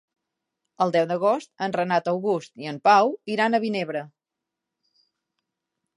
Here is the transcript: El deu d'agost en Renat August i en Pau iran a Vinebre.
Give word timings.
El 0.85 0.93
deu 0.95 1.05
d'agost 1.11 1.51
en 1.67 1.75
Renat 1.75 2.09
August 2.13 2.55
i 2.63 2.71
en 2.73 2.81
Pau 2.89 3.13
iran 3.35 3.53
a 3.59 3.63
Vinebre. 3.67 4.05